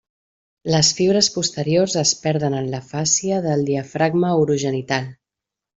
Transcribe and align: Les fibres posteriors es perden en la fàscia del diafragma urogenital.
Les 0.75 0.87
fibres 0.99 1.29
posteriors 1.35 1.97
es 2.03 2.15
perden 2.25 2.57
en 2.63 2.73
la 2.73 2.81
fàscia 2.89 3.39
del 3.47 3.65
diafragma 3.71 4.37
urogenital. 4.47 5.11